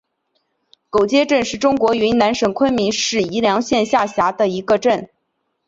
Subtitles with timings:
[0.89, 5.07] 狗街镇是中国云南省昆明市宜良县下辖的一个镇。